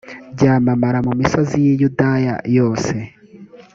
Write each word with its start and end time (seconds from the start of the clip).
byamamara 0.33 0.99
mu 1.07 1.13
misozi 1.19 1.55
y 1.65 1.67
i 1.73 1.75
yudaya 1.81 2.35
yose 2.57 2.95